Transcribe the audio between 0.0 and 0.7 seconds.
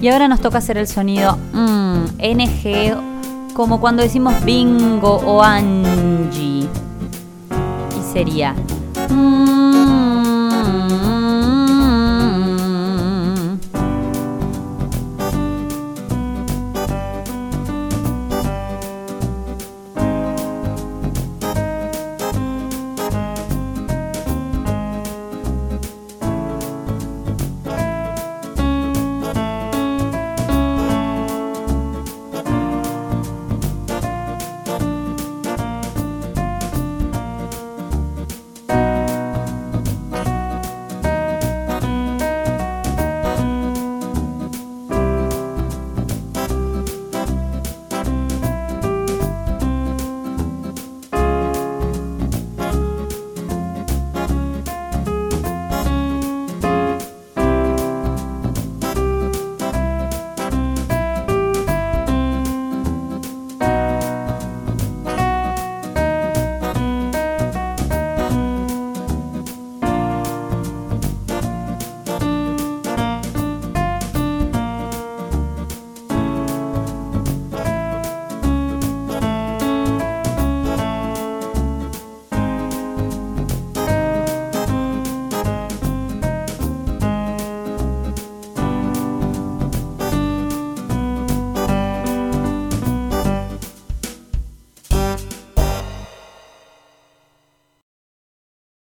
Y ahora nos toca